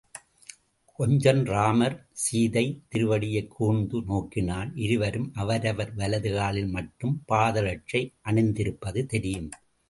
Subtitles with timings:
[0.93, 9.49] கொஞ்சம் ராமர் சீதை திருவடியைக் கூர்ந்து நோக்கினால், இருவரும் அவரவர் வலது காலில் மட்டும் பாதரட்சை அணிந்திருப்பது தெரியும்.